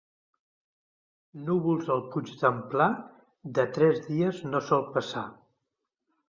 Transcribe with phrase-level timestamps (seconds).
[1.49, 2.87] Núvols al puig d'en Pla,
[3.59, 5.27] de tres dies no sol passar.